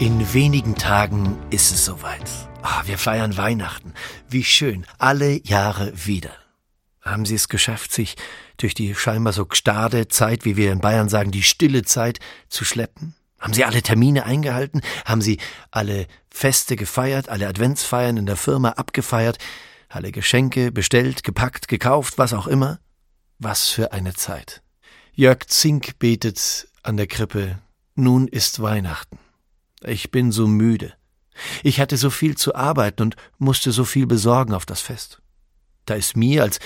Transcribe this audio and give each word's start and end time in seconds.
In 0.00 0.32
wenigen 0.32 0.76
Tagen 0.76 1.36
ist 1.50 1.72
es 1.72 1.84
soweit. 1.84 2.22
Ah, 2.62 2.82
wir 2.86 2.98
feiern 2.98 3.36
Weihnachten. 3.36 3.94
Wie 4.28 4.44
schön. 4.44 4.86
Alle 4.98 5.44
Jahre 5.44 5.92
wieder. 6.06 6.30
Haben 7.02 7.26
Sie 7.26 7.34
es 7.34 7.48
geschafft, 7.48 7.92
sich 7.92 8.14
durch 8.58 8.74
die 8.74 8.94
scheinbar 8.94 9.32
so 9.32 9.44
gstade 9.44 10.06
Zeit, 10.06 10.44
wie 10.44 10.56
wir 10.56 10.70
in 10.70 10.78
Bayern 10.78 11.08
sagen, 11.08 11.32
die 11.32 11.42
stille 11.42 11.82
Zeit 11.82 12.20
zu 12.48 12.64
schleppen? 12.64 13.16
Haben 13.40 13.54
Sie 13.54 13.64
alle 13.64 13.82
Termine 13.82 14.24
eingehalten? 14.24 14.82
Haben 15.04 15.20
Sie 15.20 15.38
alle 15.72 16.06
Feste 16.30 16.76
gefeiert, 16.76 17.28
alle 17.28 17.48
Adventsfeiern 17.48 18.18
in 18.18 18.26
der 18.26 18.36
Firma 18.36 18.70
abgefeiert, 18.70 19.38
alle 19.88 20.12
Geschenke 20.12 20.70
bestellt, 20.70 21.24
gepackt, 21.24 21.66
gekauft, 21.66 22.18
was 22.18 22.34
auch 22.34 22.46
immer? 22.46 22.78
Was 23.40 23.66
für 23.66 23.90
eine 23.90 24.14
Zeit. 24.14 24.62
Jörg 25.12 25.48
Zink 25.48 25.98
betet 25.98 26.68
an 26.84 26.96
der 26.96 27.08
Krippe, 27.08 27.58
nun 27.96 28.28
ist 28.28 28.62
Weihnachten. 28.62 29.18
Ich 29.82 30.10
bin 30.10 30.32
so 30.32 30.46
müde. 30.46 30.94
Ich 31.62 31.80
hatte 31.80 31.96
so 31.96 32.10
viel 32.10 32.36
zu 32.36 32.54
arbeiten 32.54 33.02
und 33.02 33.16
musste 33.38 33.72
so 33.72 33.84
viel 33.84 34.06
besorgen 34.06 34.54
auf 34.54 34.66
das 34.66 34.80
Fest. 34.80 35.22
Da 35.86 35.94
ist 35.94 36.16
mir, 36.16 36.42
als 36.42 36.58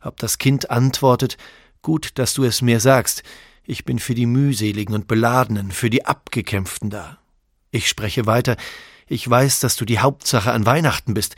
ob 0.00 0.18
das 0.18 0.38
Kind 0.38 0.70
antwortet, 0.70 1.36
gut, 1.82 2.12
dass 2.14 2.34
du 2.34 2.44
es 2.44 2.62
mir 2.62 2.80
sagst, 2.80 3.22
ich 3.64 3.84
bin 3.84 3.98
für 3.98 4.14
die 4.14 4.26
mühseligen 4.26 4.94
und 4.94 5.08
beladenen, 5.08 5.70
für 5.70 5.90
die 5.90 6.06
abgekämpften 6.06 6.90
da. 6.90 7.18
Ich 7.70 7.88
spreche 7.88 8.26
weiter, 8.26 8.56
ich 9.06 9.28
weiß, 9.28 9.60
dass 9.60 9.76
du 9.76 9.84
die 9.84 9.98
Hauptsache 9.98 10.52
an 10.52 10.66
Weihnachten 10.66 11.14
bist, 11.14 11.36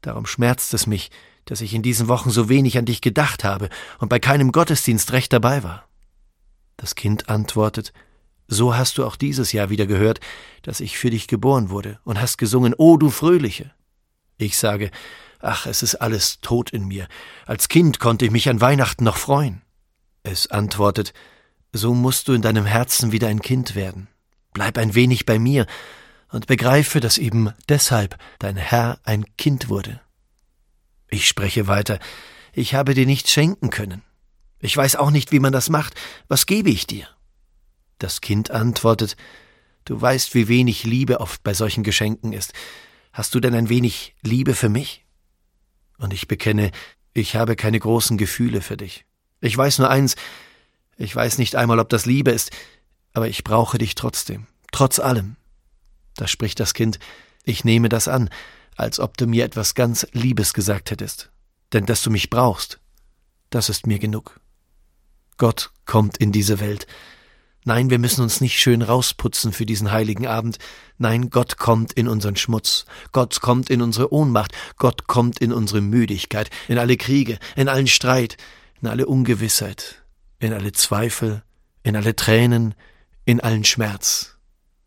darum 0.00 0.26
schmerzt 0.26 0.74
es 0.74 0.86
mich, 0.86 1.10
dass 1.44 1.60
ich 1.60 1.74
in 1.74 1.82
diesen 1.82 2.08
Wochen 2.08 2.30
so 2.30 2.48
wenig 2.48 2.78
an 2.78 2.84
dich 2.84 3.00
gedacht 3.00 3.44
habe 3.44 3.68
und 3.98 4.08
bei 4.08 4.18
keinem 4.18 4.52
Gottesdienst 4.52 5.12
recht 5.12 5.32
dabei 5.32 5.62
war. 5.62 5.88
Das 6.76 6.94
Kind 6.94 7.28
antwortet, 7.28 7.92
so 8.48 8.76
hast 8.76 8.98
du 8.98 9.04
auch 9.04 9.16
dieses 9.16 9.52
Jahr 9.52 9.70
wieder 9.70 9.86
gehört, 9.86 10.20
dass 10.62 10.80
ich 10.80 10.98
für 10.98 11.10
dich 11.10 11.28
geboren 11.28 11.70
wurde 11.70 11.98
und 12.04 12.20
hast 12.20 12.38
gesungen, 12.38 12.74
O 12.76 12.96
du 12.96 13.10
Fröhliche. 13.10 13.72
Ich 14.36 14.58
sage, 14.58 14.90
ach, 15.40 15.66
es 15.66 15.82
ist 15.82 15.96
alles 15.96 16.40
tot 16.40 16.70
in 16.70 16.86
mir. 16.86 17.08
Als 17.46 17.68
Kind 17.68 18.00
konnte 18.00 18.24
ich 18.24 18.30
mich 18.30 18.48
an 18.48 18.60
Weihnachten 18.60 19.04
noch 19.04 19.16
freuen. 19.16 19.62
Es 20.22 20.46
antwortet, 20.46 21.12
so 21.72 21.94
musst 21.94 22.28
du 22.28 22.32
in 22.32 22.42
deinem 22.42 22.66
Herzen 22.66 23.12
wieder 23.12 23.28
ein 23.28 23.42
Kind 23.42 23.74
werden. 23.74 24.08
Bleib 24.52 24.78
ein 24.78 24.94
wenig 24.94 25.26
bei 25.26 25.38
mir 25.38 25.66
und 26.30 26.46
begreife, 26.46 27.00
dass 27.00 27.18
eben 27.18 27.52
deshalb 27.68 28.16
dein 28.38 28.56
Herr 28.56 28.98
ein 29.04 29.24
Kind 29.36 29.68
wurde. 29.68 30.00
Ich 31.08 31.28
spreche 31.28 31.66
weiter, 31.66 31.98
ich 32.52 32.74
habe 32.74 32.94
dir 32.94 33.06
nichts 33.06 33.30
schenken 33.30 33.70
können. 33.70 34.02
Ich 34.60 34.76
weiß 34.76 34.96
auch 34.96 35.10
nicht, 35.10 35.32
wie 35.32 35.40
man 35.40 35.52
das 35.52 35.68
macht. 35.68 35.94
Was 36.28 36.46
gebe 36.46 36.70
ich 36.70 36.86
dir? 36.86 37.06
Das 38.04 38.20
Kind 38.20 38.50
antwortet 38.50 39.16
Du 39.86 39.98
weißt, 39.98 40.34
wie 40.34 40.46
wenig 40.46 40.84
Liebe 40.84 41.20
oft 41.20 41.42
bei 41.42 41.54
solchen 41.54 41.82
Geschenken 41.82 42.34
ist. 42.34 42.52
Hast 43.14 43.34
du 43.34 43.40
denn 43.40 43.54
ein 43.54 43.70
wenig 43.70 44.14
Liebe 44.20 44.54
für 44.54 44.68
mich? 44.68 45.06
Und 45.96 46.12
ich 46.12 46.28
bekenne, 46.28 46.70
ich 47.14 47.34
habe 47.34 47.56
keine 47.56 47.80
großen 47.80 48.18
Gefühle 48.18 48.60
für 48.60 48.76
dich. 48.76 49.06
Ich 49.40 49.56
weiß 49.56 49.78
nur 49.78 49.88
eins, 49.88 50.16
ich 50.98 51.16
weiß 51.16 51.38
nicht 51.38 51.56
einmal, 51.56 51.78
ob 51.78 51.88
das 51.88 52.04
Liebe 52.04 52.30
ist, 52.30 52.50
aber 53.14 53.26
ich 53.26 53.42
brauche 53.42 53.78
dich 53.78 53.94
trotzdem, 53.94 54.48
trotz 54.70 54.98
allem. 54.98 55.36
Da 56.16 56.28
spricht 56.28 56.60
das 56.60 56.74
Kind, 56.74 56.98
ich 57.42 57.64
nehme 57.64 57.88
das 57.88 58.06
an, 58.06 58.28
als 58.76 59.00
ob 59.00 59.16
du 59.16 59.26
mir 59.26 59.46
etwas 59.46 59.74
ganz 59.74 60.06
Liebes 60.12 60.52
gesagt 60.52 60.90
hättest. 60.90 61.30
Denn 61.72 61.86
dass 61.86 62.02
du 62.02 62.10
mich 62.10 62.28
brauchst, 62.28 62.80
das 63.48 63.70
ist 63.70 63.86
mir 63.86 63.98
genug. 63.98 64.40
Gott 65.38 65.72
kommt 65.86 66.18
in 66.18 66.32
diese 66.32 66.60
Welt, 66.60 66.86
Nein, 67.66 67.88
wir 67.88 67.98
müssen 67.98 68.22
uns 68.22 68.42
nicht 68.42 68.60
schön 68.60 68.82
rausputzen 68.82 69.52
für 69.52 69.64
diesen 69.64 69.90
heiligen 69.90 70.26
Abend. 70.26 70.58
Nein, 70.98 71.30
Gott 71.30 71.56
kommt 71.56 71.94
in 71.94 72.08
unseren 72.08 72.36
Schmutz. 72.36 72.84
Gott 73.12 73.40
kommt 73.40 73.70
in 73.70 73.80
unsere 73.80 74.12
Ohnmacht. 74.12 74.52
Gott 74.76 75.06
kommt 75.06 75.38
in 75.38 75.50
unsere 75.50 75.80
Müdigkeit, 75.80 76.50
in 76.68 76.78
alle 76.78 76.98
Kriege, 76.98 77.38
in 77.56 77.68
allen 77.68 77.86
Streit, 77.86 78.36
in 78.82 78.88
alle 78.88 79.06
Ungewissheit, 79.06 80.04
in 80.40 80.52
alle 80.52 80.72
Zweifel, 80.72 81.42
in 81.82 81.96
alle 81.96 82.14
Tränen, 82.14 82.74
in 83.24 83.40
allen 83.40 83.64
Schmerz. 83.64 84.36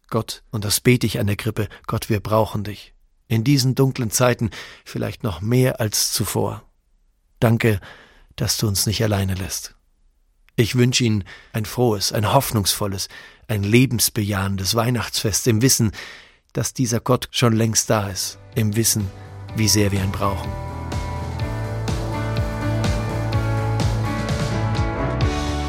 Gott, 0.10 0.44
und 0.52 0.64
das 0.64 0.80
bete 0.80 1.08
ich 1.08 1.20
an 1.20 1.28
der 1.28 1.36
Krippe, 1.36 1.70
Gott, 1.88 2.10
wir 2.10 2.20
brauchen 2.20 2.64
dich. 2.64 2.94
In 3.28 3.44
diesen 3.44 3.74
dunklen 3.74 4.12
Zeiten 4.12 4.52
vielleicht 4.86 5.24
noch 5.24 5.42
mehr 5.42 5.82
als 5.82 6.14
zuvor. 6.14 6.64
Danke, 7.40 7.82
dass 8.36 8.58
du 8.58 8.68
uns 8.68 8.86
nicht 8.86 9.04
alleine 9.04 9.34
lässt. 9.34 9.77
Ich 10.60 10.76
wünsche 10.76 11.04
Ihnen 11.04 11.24
ein 11.54 11.66
frohes, 11.66 12.12
ein 12.12 12.34
hoffnungsvolles, 12.34 13.10
ein 13.48 13.62
lebensbejahendes 13.62 14.74
Weihnachtsfest 14.74 15.46
im 15.46 15.62
Wissen, 15.62 15.92
dass 16.52 16.74
dieser 16.74 17.00
Gott 17.00 17.30
schon 17.30 17.54
längst 17.54 17.92
da 17.92 18.10
ist, 18.10 18.40
im 18.56 18.76
Wissen, 18.76 19.08
wie 19.56 19.68
sehr 19.68 19.92
wir 19.92 20.02
ihn 20.02 20.12
brauchen. 20.12 20.67